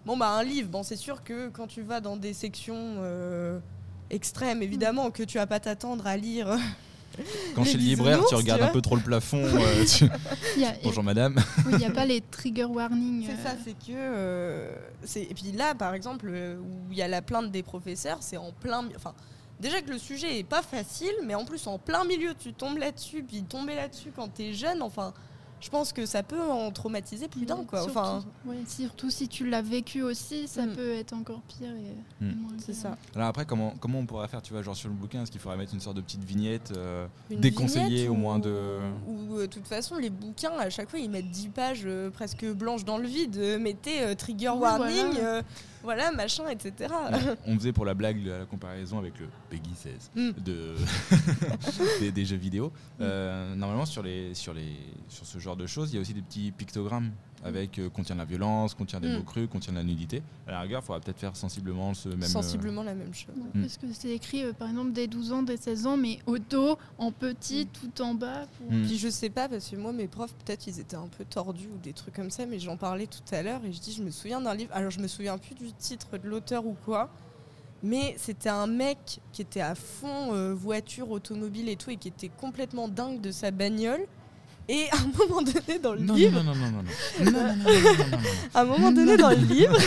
Bon 0.06 0.18
bah 0.18 0.32
un 0.32 0.44
livre, 0.44 0.70
bon 0.70 0.84
c'est 0.84 0.98
sûr 0.98 1.24
que 1.24 1.48
quand 1.48 1.68
tu 1.68 1.82
vas 1.82 2.02
dans 2.02 2.18
des 2.18 2.34
sections 2.34 2.96
euh, 2.98 3.60
extrêmes, 4.10 4.62
évidemment 4.62 5.12
que 5.12 5.24
tu 5.24 5.38
vas 5.38 5.48
pas 5.48 5.62
t'attendre 5.62 6.06
à 6.08 6.18
lire. 6.18 6.58
Quand 7.56 7.64
chez 7.64 7.74
le 7.78 7.80
libraire, 7.84 8.20
tu 8.28 8.36
regardes 8.36 8.62
tu 8.62 8.68
un 8.68 8.72
peu 8.72 8.82
trop 8.82 8.96
le 8.96 9.02
plafond. 9.02 9.44
euh, 9.44 9.86
tu- 9.86 10.10
Il 10.56 10.62
y 10.62 10.66
a- 10.66 10.74
Bonjour 10.84 11.04
madame. 11.04 11.36
oui, 11.66 11.74
il 11.74 11.78
n'y 11.80 11.86
a 11.86 11.92
pas 11.92 12.06
les 12.06 12.22
trigger 12.22 12.66
warnings. 12.66 13.26
C'est 13.28 13.34
euh, 13.34 13.44
ça, 13.44 13.56
c'est 13.64 13.74
que 13.74 13.92
euh, 13.92 14.72
c'est 15.04 15.24
et 15.24 15.34
puis 15.34 15.52
là 15.52 15.76
par 15.76 15.94
exemple 15.94 16.28
euh, 16.32 16.58
où 16.60 16.92
il 16.92 16.98
y 16.98 17.02
a 17.02 17.08
la 17.08 17.22
plainte 17.22 17.52
des 17.52 17.64
professeurs, 17.64 18.18
c'est 18.22 18.38
en 18.38 18.52
plein 18.52 18.84
enfin 18.96 19.14
déjà 19.60 19.82
que 19.82 19.90
le 19.92 20.00
sujet 20.00 20.40
est 20.40 20.44
pas 20.44 20.62
facile, 20.62 21.14
mais 21.26 21.36
en 21.36 21.46
plus 21.46 21.68
en 21.68 21.78
plein 21.78 22.04
milieu 22.06 22.34
tu 22.38 22.54
tombes 22.54 22.78
là-dessus, 22.78 23.24
puis 23.24 23.44
tomber 23.44 23.76
là-dessus 23.76 24.12
quand 24.16 24.28
t'es 24.34 24.54
jeune, 24.54 24.82
enfin 24.82 25.14
je 25.64 25.70
pense 25.70 25.94
que 25.94 26.06
ça 26.06 26.24
peut 26.24 26.42
en 26.42 26.72
traumatiser 26.72 27.28
plus 27.28 27.46
d'un 27.46 27.64
quoi. 27.64 27.84
Surtout, 27.84 27.98
Enfin 28.00 28.24
ouais, 28.46 28.58
surtout 28.68 29.10
si 29.10 29.28
tu 29.30 29.50
l'as 29.50 29.62
vécu 29.62 30.02
aussi, 30.02 30.48
ça 30.48 30.66
Mm. 30.66 30.74
peut 30.74 30.92
être 30.92 31.14
encore 31.14 31.42
pire. 31.48 31.70
Et, 31.76 32.24
Mm. 32.26 32.30
et 32.32 32.62
c'est 32.62 32.74
ça. 32.74 32.98
Alors 33.16 33.28
après, 33.30 33.46
comment, 33.46 33.74
comment 33.80 34.00
on 34.00 34.06
pourrait 34.06 34.28
faire, 34.28 34.42
tu 34.42 34.52
vois, 34.54 34.62
genre 34.62 34.76
sur 34.76 34.90
le 34.90 34.96
bouquin, 34.96 35.24
est-ce 35.24 35.32
qu'il 35.32 35.40
faudrait 35.42 35.58
mettre 35.58 35.74
une 35.74 35.80
sorte 35.80 35.96
de 35.98 36.02
petite 36.02 36.24
vignette 36.24 36.74
euh, 36.76 37.08
déconseillée 37.30 38.08
au 38.10 38.16
moins 38.16 38.40
de. 38.40 38.80
Ou 39.08 39.36
euh, 39.38 39.42
de 39.42 39.46
toute 39.48 39.68
façon, 39.68 39.96
les 39.98 40.10
bouquins, 40.10 40.54
à 40.60 40.70
chaque 40.70 40.90
fois, 40.90 41.00
ils 41.00 41.10
mettent 41.10 41.32
10 41.32 41.48
pages 41.50 41.84
euh, 41.86 42.10
presque 42.10 42.46
blanches 42.46 42.86
dans 42.86 42.98
le 42.98 43.08
vide. 43.08 43.38
euh, 43.38 43.58
mettez 43.60 44.02
euh, 44.02 44.16
trigger 44.16 44.50
Oui, 44.50 44.60
warning, 44.60 45.12
voilà. 45.14 45.42
Voilà, 45.84 46.12
machin, 46.12 46.48
etc. 46.50 46.94
On 47.46 47.56
faisait 47.58 47.74
pour 47.74 47.86
la 47.86 47.94
blague 47.94 48.26
la, 48.26 48.40
la 48.40 48.46
comparaison 48.46 48.98
avec 48.98 49.20
le 49.20 49.28
Peggy 49.50 49.76
16 49.76 50.12
Mm. 50.16 50.32
de 50.44 50.76
des, 52.00 52.12
des 52.12 52.26
jeux 52.26 52.38
vidéo. 52.38 52.72
Euh, 53.02 53.54
normalement 53.56 53.86
sur 53.86 54.02
les 54.04 54.34
sur 54.34 54.54
les 54.54 54.76
sur 55.08 55.26
ce 55.26 55.38
genre 55.40 55.56
de 55.58 55.68
choses, 55.68 55.92
il 55.92 55.96
y 55.96 55.98
a 55.98 56.02
aussi 56.02 56.14
des 56.14 56.22
petits 56.22 56.52
pictogrammes 56.52 57.12
avec 57.44 57.78
euh, 57.80 57.90
contient 57.90 58.16
de 58.16 58.20
la 58.20 58.26
violence, 58.26 58.74
contient 58.74 59.00
des 59.00 59.10
Mm. 59.10 59.18
mots 59.18 59.24
crus, 59.24 59.50
contient 59.50 59.74
de 59.74 59.78
la 59.78 59.84
nudité. 59.84 60.22
À 60.48 60.52
la 60.52 60.62
rigueur, 60.62 60.82
il 60.82 60.86
faudra 60.86 61.00
peut-être 61.02 61.20
faire 61.20 61.36
sensiblement 61.36 61.94
ce 61.94 62.10
même. 62.10 62.24
euh, 62.24 62.26
Sensiblement 62.28 62.84
la 62.84 62.94
même 62.96 63.14
chose. 63.14 63.36
Ouais, 63.36 63.44
Mm. 63.54 63.62
Parce 63.62 63.78
que 63.78 63.86
c'est 63.94 64.10
écrit 64.10 64.44
euh, 64.44 64.54
par 64.54 64.70
exemple 64.70 64.92
des 64.94 65.08
12 65.08 65.32
ans, 65.34 65.44
des 65.44 65.58
16 65.58 65.86
ans, 65.88 65.98
mais 65.98 66.20
au 66.26 66.38
dos, 66.38 66.78
en 66.98 67.12
petit, 67.12 67.68
tout 67.68 68.02
en 68.02 68.14
bas. 68.14 68.46
pour- 68.58 68.72
Mm. 68.72 68.84
Puis 68.86 68.98
je 68.98 69.10
sais 69.10 69.30
pas, 69.30 69.48
parce 69.50 69.70
que 69.70 69.76
moi, 69.76 69.92
mes 69.94 70.08
profs, 70.08 70.34
peut-être 70.46 70.68
ils 70.68 70.80
étaient 70.80 70.96
un 70.96 71.08
peu 71.18 71.26
tordus 71.26 71.68
ou 71.74 71.78
des 71.84 71.94
trucs 71.94 72.14
comme 72.16 72.30
ça, 72.32 72.46
mais 72.46 72.60
j'en 72.60 72.78
parlais 72.78 73.08
tout 73.08 73.20
à 73.36 73.42
l'heure 73.44 73.62
et 73.66 73.72
je 73.74 73.80
dis, 73.80 73.92
je 73.94 74.04
me 74.04 74.10
souviens 74.12 74.42
d'un 74.42 74.54
livre, 74.56 74.72
alors 74.74 74.92
je 74.92 75.00
me 75.00 75.08
souviens 75.08 75.38
plus 75.38 75.56
du 75.56 75.72
titre 75.74 76.18
de 76.18 76.28
l'auteur 76.28 76.66
ou 76.66 76.76
quoi, 76.86 77.10
mais 77.82 78.16
c'était 78.18 78.50
un 78.50 78.68
mec 78.68 79.20
qui 79.34 79.42
était 79.42 79.60
à 79.62 79.76
fond 79.76 80.34
euh, 80.34 80.54
voiture, 80.54 81.12
automobile 81.12 81.68
et 81.68 81.76
tout, 81.76 81.90
et 81.90 81.98
qui 81.98 82.08
était 82.08 82.30
complètement 82.30 82.88
dingue 82.88 83.20
de 83.20 83.32
sa 83.32 83.52
bagnole. 83.52 84.06
Et 84.70 84.90
à 84.92 84.96
un 84.96 85.12
moment 85.18 85.42
donné 85.42 85.80
dans 85.80 85.94
le 85.94 86.00
livre. 86.00 86.42
Non, 86.42 86.54
non, 86.54 86.56
non, 86.56 86.72
non, 86.72 86.84
non. 87.32 88.20
À 88.54 88.62
un 88.62 88.66
moment 88.66 88.92
donné 88.92 89.18
dans 89.18 89.30
le 89.30 89.36
livre. 89.36 89.78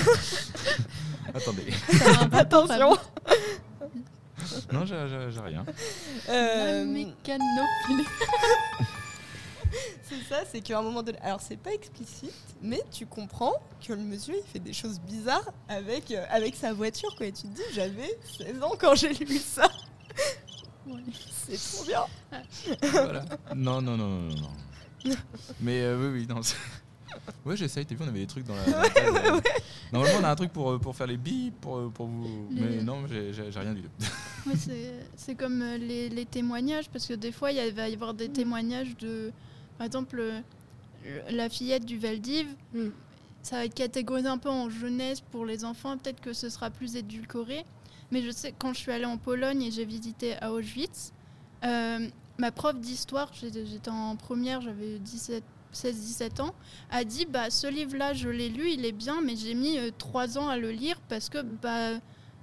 Attendez. 1.35 1.73
Attention. 2.33 2.97
Non, 4.73 4.85
j'ai 4.85 4.97
rien. 5.41 5.65
C'est 10.09 10.23
ça, 10.29 10.43
c'est 10.51 10.61
qu'à 10.61 10.79
un 10.79 10.83
moment 10.83 11.03
donné. 11.03 11.19
Alors, 11.21 11.41
c'est 11.41 11.57
pas 11.57 11.73
explicite, 11.73 12.33
mais 12.63 12.81
tu 12.93 13.07
comprends 13.07 13.55
que 13.85 13.93
le 13.93 14.01
monsieur, 14.01 14.35
il 14.37 14.45
fait 14.51 14.61
des 14.61 14.73
choses 14.73 15.01
bizarres 15.01 15.51
avec, 15.69 16.15
avec 16.31 16.55
sa 16.55 16.73
voiture, 16.73 17.13
quoi. 17.17 17.27
Et 17.27 17.33
tu 17.33 17.43
te 17.43 17.49
dis, 17.49 17.63
j'avais 17.75 18.17
16 18.39 18.63
ans 18.63 18.75
quand 18.79 18.95
j'ai 18.95 19.13
lu 19.13 19.39
ça. 19.39 19.69
C'est 21.49 21.77
trop 21.77 21.85
bien. 21.87 22.05
Voilà. 22.93 23.25
Non, 23.55 23.81
non, 23.83 23.97
non, 23.97 24.09
non, 24.09 24.35
non. 24.37 25.13
Mais 25.61 25.83
euh, 25.83 25.99
oui, 26.13 26.21
oui, 26.21 26.27
non. 26.29 26.43
c'est- 26.43 26.57
Ouais, 27.45 27.57
j'essaye. 27.57 27.87
T'as 27.87 27.95
vu, 27.95 28.05
on 28.05 28.09
avait 28.09 28.21
des 28.21 28.27
trucs 28.27 28.45
dans 28.47 28.55
la. 28.55 28.65
dans 28.65 28.81
la 28.83 28.91
table, 28.91 29.21
euh. 29.25 29.41
Normalement, 29.93 30.19
on 30.21 30.25
a 30.25 30.31
un 30.31 30.37
truc 30.37 30.53
pour, 30.53 30.73
euh, 30.73 30.79
pour 30.79 30.95
faire 30.95 31.07
les 31.07 31.17
billes, 31.17 31.51
pour, 31.61 31.77
euh, 31.79 31.89
pour 31.89 32.07
vous. 32.07 32.49
Les- 32.51 32.61
Mais 32.61 32.83
non, 32.83 33.07
j'ai 33.07 33.33
j'ai- 33.33 33.51
j'ai 33.51 33.61
rien 33.61 33.73
du 33.75 33.83
tout. 33.83 33.89
C'est- 34.57 34.95
c'est 35.17 35.35
comme 35.35 35.63
euh, 35.63 35.77
les, 35.79 36.09
les 36.09 36.25
témoignages, 36.27 36.89
parce 36.91 37.07
que 37.07 37.15
des 37.15 37.33
fois, 37.33 37.51
il 37.53 37.57
y 37.57 37.61
a- 37.61 37.71
va 37.71 37.89
y 37.89 37.95
avoir 37.95 38.15
des 38.15 38.29
témoignages 38.29 38.97
de, 38.99 39.33
par 39.79 39.87
exemple, 39.87 40.19
euh, 40.21 40.41
la 41.31 41.49
fillette 41.49 41.85
du 41.85 41.99
Valdiv. 41.99 42.47
Mm. 42.75 42.89
Ça 43.43 43.57
va 43.57 43.65
être 43.65 43.75
catégorisé 43.75 44.29
un 44.29 44.39
peu 44.39 44.49
en 44.51 44.69
jeunesse 44.69 45.21
pour 45.21 45.47
les 45.47 45.65
enfants, 45.65 45.97
peut-être 45.99 46.21
que 46.21 46.33
ce 46.33 46.49
sera 46.51 46.69
plus 46.69 46.97
édulcoré. 46.97 47.65
Mais 48.11 48.23
je 48.23 48.31
sais, 48.31 48.55
quand 48.59 48.73
je 48.73 48.79
suis 48.79 48.93
allée 48.93 49.05
en 49.05 49.19
Pologne 49.19 49.63
et 49.63 49.71
j'ai 49.71 49.85
visité 49.85 50.37
à 50.41 50.53
Auschwitz, 50.53 51.13
euh, 51.65 52.07
ma 52.39 52.51
prof 52.53 52.77
d'histoire, 52.79 53.31
j'étais 53.35 53.91
en 53.91 54.17
première, 54.17 54.61
j'avais 54.61 54.99
17 54.99 55.43
16-17 55.75 56.41
ans, 56.41 56.55
a 56.91 57.05
dit 57.05 57.27
bah, 57.27 57.51
ce 57.51 57.67
livre-là, 57.67 58.15
je 58.15 58.29
l'ai 58.31 58.49
lu, 58.49 58.71
il 58.71 58.87
est 58.87 58.93
bien, 58.93 59.21
mais 59.23 59.37
j'ai 59.37 59.53
mis 59.55 59.77
3 59.99 60.39
ans 60.39 60.49
à 60.49 60.57
le 60.57 60.71
lire 60.71 60.97
parce 61.09 61.29
que 61.29 61.43
bah, 61.43 61.99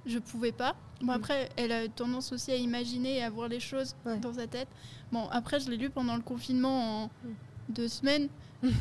je 0.06 0.18
pouvais 0.20 0.52
pas. 0.52 0.76
Bon, 1.02 1.12
après, 1.12 1.48
elle 1.56 1.72
a 1.72 1.88
tendance 1.88 2.30
aussi 2.32 2.52
à 2.52 2.56
imaginer 2.56 3.16
et 3.16 3.22
à 3.24 3.30
voir 3.30 3.48
les 3.48 3.58
choses 3.60 3.96
Ouais. 4.06 4.18
dans 4.18 4.34
sa 4.34 4.46
tête. 4.46 4.68
Bon, 5.10 5.26
après, 5.30 5.58
je 5.58 5.68
l'ai 5.68 5.76
lu 5.76 5.90
pendant 5.90 6.14
le 6.14 6.22
confinement 6.22 7.04
en 7.04 7.06
Mm. 7.06 7.28
deux 7.70 7.88
semaines, 7.88 8.28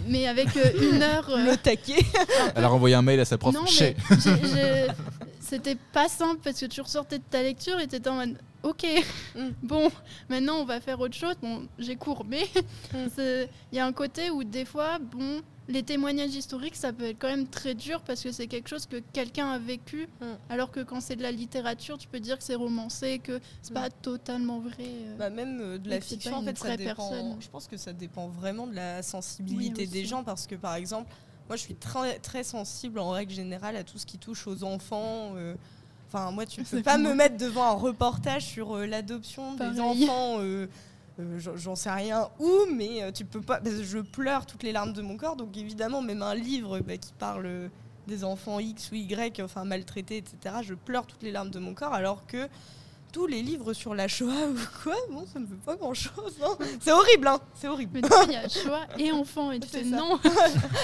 mais 0.07 0.27
avec 0.27 0.55
euh, 0.57 0.91
une 0.93 1.01
heure. 1.01 1.29
euh, 1.29 1.45
Le 1.51 1.57
taquet. 1.57 2.03
Elle 2.55 2.63
a 2.63 2.67
renvoyé 2.67 2.93
un 2.95 3.01
mail 3.01 3.19
à 3.21 3.25
sa 3.25 3.37
prof. 3.39 3.55
non, 3.55 3.65
c'était 5.43 5.77
pas 5.91 6.07
simple 6.09 6.39
parce 6.43 6.59
que 6.59 6.65
tu 6.65 6.81
ressortais 6.81 7.19
de 7.19 7.23
ta 7.29 7.43
lecture 7.43 7.79
et 7.79 7.87
t'étais 7.87 8.09
en 8.09 8.15
mode 8.15 8.37
Ok, 8.63 8.85
Mm. 9.35 9.49
bon, 9.63 9.91
maintenant 10.29 10.55
on 10.59 10.63
va 10.65 10.79
faire 10.79 10.99
autre 11.01 11.15
chose. 11.15 11.35
Bon, 11.41 11.67
j'ai 11.77 11.95
courbé. 11.97 12.39
Mm. 12.93 13.07
Il 13.71 13.75
y 13.75 13.79
a 13.79 13.85
un 13.85 13.91
côté 13.91 14.29
où 14.29 14.43
des 14.43 14.63
fois, 14.65 14.99
bon, 14.99 15.41
les 15.67 15.83
témoignages 15.83 16.33
historiques, 16.35 16.75
ça 16.75 16.93
peut 16.93 17.05
être 17.05 17.17
quand 17.19 17.27
même 17.27 17.47
très 17.47 17.73
dur 17.73 18.01
parce 18.01 18.21
que 18.23 18.31
c'est 18.31 18.47
quelque 18.47 18.69
chose 18.69 18.85
que 18.85 18.97
quelqu'un 19.11 19.49
a 19.51 19.59
vécu. 19.59 20.07
Mm. 20.21 20.25
Alors 20.49 20.71
que 20.71 20.79
quand 20.81 21.01
c'est 21.01 21.15
de 21.17 21.23
la 21.23 21.31
littérature, 21.31 21.97
tu 21.97 22.07
peux 22.07 22.19
dire 22.21 22.37
que 22.37 22.43
c'est 22.43 22.55
romancé, 22.55 23.19
que 23.19 23.39
c'est 23.61 23.73
pas 23.73 23.89
totalement 23.89 24.59
vrai. 24.59 24.75
euh. 24.79 25.17
Bah, 25.17 25.29
même 25.29 25.59
euh, 25.59 25.77
de 25.77 25.89
la 25.89 25.99
fiction, 25.99 26.37
en 26.37 26.43
fait, 26.43 26.57
ça 26.57 26.77
dépend. 26.77 27.09
personne. 27.09 27.35
Je 27.41 27.49
pense 27.49 27.67
que 27.67 27.75
ça 27.77 27.91
dépend 27.91 28.27
vraiment 28.29 28.67
de 28.67 28.75
la 28.75 29.03
sensibilité 29.03 29.81
Oui, 29.81 29.87
des 29.89 30.05
gens 30.05 30.23
parce 30.23 30.47
que, 30.47 30.55
par 30.55 30.75
exemple, 30.75 31.11
moi, 31.53 31.57
je 31.57 31.61
suis 31.61 31.75
très, 31.75 32.17
très 32.17 32.43
sensible 32.43 32.97
en 32.97 33.11
règle 33.11 33.31
générale 33.31 33.75
à 33.75 33.83
tout 33.83 33.99
ce 33.99 34.07
qui 34.07 34.17
touche 34.17 34.47
aux 34.47 34.63
enfants. 34.63 35.33
euh, 35.35 35.53
Enfin, 36.07 36.31
moi, 36.31 36.47
tu 36.47 36.61
peux 36.63 36.77
C'est 36.77 36.81
pas 36.83 36.97
me 36.97 37.13
mettre 37.13 37.37
devant 37.37 37.65
un 37.65 37.73
reportage 37.73 38.43
sur 38.43 38.75
euh, 38.75 38.87
l'adoption 38.87 39.53
des 39.53 39.79
enfants. 39.79 40.37
euh, 40.39 40.65
j'en- 41.37 41.75
sais 41.75 41.91
rien 41.91 42.27
où, 42.39 42.49
mais 42.73 43.11
tu 43.13 43.23
peux 43.23 43.41
pas. 43.41 43.59
je 43.63 43.99
pleure 43.99 44.47
toutes 44.47 44.63
les 44.63 44.71
larmes 44.71 44.93
de 44.93 45.03
mon 45.03 45.15
corps, 45.15 45.35
donc 45.35 45.55
évidemment, 45.55 46.01
même 46.01 46.23
un 46.23 46.33
livre 46.33 46.79
bah, 46.79 46.97
qui 46.97 47.13
parle 47.13 47.69
des 48.07 48.23
enfants 48.23 48.59
X 48.59 48.89
ou 48.91 48.95
Y, 48.95 49.39
enfin 49.43 49.63
maltraités, 49.63 50.17
etc., 50.17 50.55
je 50.63 50.73
pleure 50.73 51.05
toutes 51.05 51.21
les 51.21 51.31
larmes 51.31 51.51
de 51.51 51.59
mon 51.59 51.75
corps, 51.75 51.93
alors 51.93 52.25
que 52.25 52.47
tous 53.13 53.27
les 53.27 53.41
livres 53.41 53.71
sur 53.73 53.95
la 53.95 54.09
Shoah 54.09 54.47
ou 54.49 54.55
quoi, 54.83 54.95
bon, 55.09 55.25
ça 55.25 55.39
me 55.39 55.45
fait 55.47 55.53
pas 55.65 55.75
grand 55.77 55.93
chose. 55.93 56.37
C'est 56.81 56.91
horrible, 56.91 57.27
hein 57.27 57.39
C'est 57.53 57.67
horrible. 57.69 57.91
Mais 57.93 58.01
tu 58.01 58.07
vois, 58.09 58.23
il 58.25 58.31
y 58.33 58.35
a 58.35 58.49
choix 58.49 58.81
et 58.97 59.11
enfant, 59.13 59.51
et 59.51 59.59
tu 59.61 59.69
fais 59.69 59.83
ça. 59.85 59.95
non. 59.95 60.19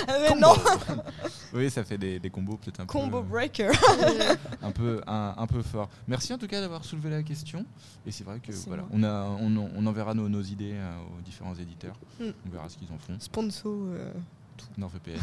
Ah, 0.08 0.14
mais 0.22 0.28
Combo. 0.30 0.40
non, 0.40 0.54
Oui, 1.54 1.70
ça 1.70 1.84
fait 1.84 1.98
des, 1.98 2.20
des 2.20 2.30
combos 2.30 2.58
peut-être 2.58 2.80
un 2.80 2.86
combo 2.86 3.22
peu, 3.22 3.28
breaker. 3.30 3.70
Euh, 3.72 4.36
un 4.62 4.72
peu, 4.72 5.02
un, 5.08 5.34
un 5.38 5.48
peu 5.48 5.62
fort. 5.64 5.90
Merci 6.08 6.32
en 6.34 6.38
tout 6.38 6.48
cas 6.48 6.62
d'avoir 6.62 6.86
soulevé 6.86 7.10
la 7.10 7.24
question. 7.24 7.66
Et 8.06 8.12
c'est 8.12 8.24
vrai 8.24 8.40
que 8.40 8.52
voilà, 8.68 8.84
on, 8.92 9.04
a, 9.04 9.24
on, 9.42 9.56
en- 9.58 9.70
on 9.76 9.86
enverra 9.88 10.14
nos, 10.14 10.30
nos 10.30 10.42
idées 10.42 10.74
euh, 10.76 10.98
aux 11.18 11.22
différents 11.22 11.56
éditeurs. 11.56 11.96
Mm. 12.20 12.26
On 12.46 12.50
verra 12.52 12.70
ce 12.70 12.78
qu'ils 12.78 12.92
en 12.94 12.98
font. 13.00 13.16
Sponsor. 13.20 13.74
euh, 13.74 14.12
Non, 14.78 14.88
VPN. 14.88 15.20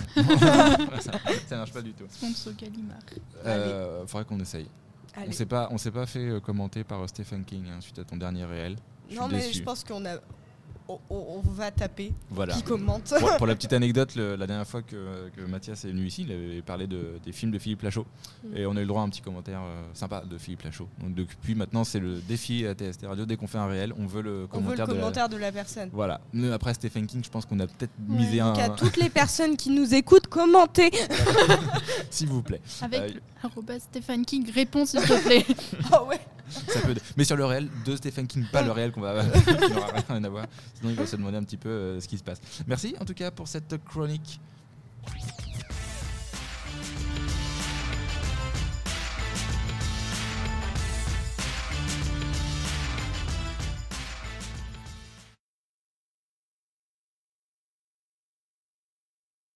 ça, 1.00 1.12
ça 1.46 1.56
marche 1.56 1.72
pas 1.72 1.82
du 1.82 1.92
tout. 1.92 2.04
sponsor 2.10 2.52
Gallimard. 2.54 2.96
Euh, 3.44 4.06
faudrait 4.06 4.24
qu'on 4.24 4.40
essaye. 4.40 4.68
On 5.16 5.22
allez. 5.22 5.32
s'est 5.32 5.46
pas, 5.46 5.68
on 5.70 5.78
s'est 5.78 5.90
pas 5.90 6.06
fait 6.06 6.28
euh, 6.28 6.40
commenter 6.40 6.84
par 6.84 7.02
euh, 7.02 7.06
Stephen 7.06 7.44
King 7.44 7.64
hein, 7.68 7.80
suite 7.80 7.98
à 7.98 8.04
ton 8.04 8.16
dernier 8.16 8.44
réel. 8.44 8.76
Non, 9.14 9.28
mais 9.28 9.52
je 9.52 9.62
pense 9.62 9.84
qu'on 9.84 10.04
a. 10.04 10.18
On, 10.88 11.40
va 11.44 11.70
taper. 11.70 12.12
Voilà. 12.30 12.54
Qui 12.54 12.62
commente 12.62 13.12
pour, 13.18 13.36
pour 13.38 13.46
la 13.46 13.54
petite 13.56 13.72
anecdote, 13.72 14.14
le- 14.14 14.36
la 14.36 14.46
dernière 14.46 14.66
fois 14.66 14.82
que, 14.82 15.28
que 15.34 15.40
Mathias 15.42 15.84
est 15.84 15.88
venu 15.88 16.06
ici, 16.06 16.22
il 16.22 16.32
avait 16.32 16.62
parlé 16.62 16.86
de, 16.86 17.18
des 17.24 17.32
films 17.32 17.50
de 17.50 17.58
Philippe 17.58 17.82
Lachaud. 17.82 18.06
Mm. 18.44 18.56
Et 18.56 18.66
on 18.66 18.72
a 18.72 18.78
eu 18.78 18.82
le 18.82 18.86
droit 18.86 19.02
à 19.02 19.04
un 19.04 19.08
petit 19.08 19.20
commentaire 19.22 19.60
euh, 19.62 19.82
sympa 19.94 20.22
de 20.28 20.38
Philippe 20.38 20.62
Lachaud. 20.62 20.88
Donc 21.00 21.14
depuis 21.14 21.54
maintenant, 21.54 21.82
c'est 21.84 21.98
le 21.98 22.16
défi 22.20 22.66
à 22.66 22.74
TST 22.74 23.04
Radio. 23.06 23.26
Dès 23.26 23.36
qu'on 23.36 23.46
fait 23.46 23.58
un 23.58 23.66
réel, 23.66 23.92
on 23.98 24.06
veut 24.06 24.22
le 24.22 24.48
On 24.52 24.60
veut 24.60 24.76
le 24.76 24.76
commentaire, 24.76 24.86
de 24.86 24.92
la- 24.92 24.98
commentaire 25.00 25.28
de 25.28 25.36
la 25.36 25.52
personne. 25.52 25.88
Voilà. 25.92 26.20
Mais 26.32 26.52
après 26.52 26.74
Stephen 26.74 27.06
King, 27.06 27.22
je 27.24 27.30
pense 27.30 27.46
qu'on 27.46 27.58
a 27.60 27.66
peut-être 27.66 27.92
Ouais. 28.08 28.16
misé 28.18 28.40
un. 28.40 28.52
Donc 28.52 28.62
à 28.62 28.68
toutes 28.70 28.96
les 28.96 29.08
personnes 29.10 29.56
qui 29.56 29.70
nous 29.70 29.92
écoutent, 29.94 30.26
commentez. 30.28 30.90
S'il 32.10 32.28
vous 32.28 32.42
plaît. 32.42 32.60
Avec 32.82 33.00
Euh, 33.00 33.78
Stéphane 33.78 34.24
King, 34.24 34.50
réponse 34.52 34.90
s'il 34.90 35.00
te 35.02 35.24
plaît. 35.24 35.44
Ah 35.92 36.02
ouais. 36.04 36.18
Mais 37.16 37.24
sur 37.24 37.36
le 37.36 37.44
réel 37.44 37.68
de 37.84 37.96
Stephen 37.96 38.26
King, 38.26 38.44
pas 38.52 38.62
le 38.62 38.70
réel 38.70 38.92
qu'on 38.92 39.00
va. 39.00 39.24
qui 39.24 39.72
n'aura 39.72 39.88
rien 40.08 40.24
à 40.24 40.28
voir. 40.28 40.46
Sinon, 40.74 40.90
il 40.90 40.96
va 40.96 41.06
se 41.06 41.16
demander 41.16 41.36
un 41.36 41.44
petit 41.44 41.56
peu 41.56 41.68
euh, 41.68 42.00
ce 42.00 42.08
qui 42.08 42.18
se 42.18 42.24
passe. 42.24 42.40
Merci 42.66 42.94
en 43.00 43.04
tout 43.04 43.14
cas 43.14 43.30
pour 43.30 43.48
cette 43.48 43.82
chronique. 43.84 44.40